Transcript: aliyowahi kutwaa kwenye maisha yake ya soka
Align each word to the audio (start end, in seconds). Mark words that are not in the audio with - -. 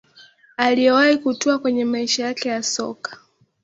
aliyowahi 0.57 1.17
kutwaa 1.17 1.57
kwenye 1.57 1.85
maisha 1.85 2.25
yake 2.25 2.49
ya 2.49 2.63
soka 2.63 3.19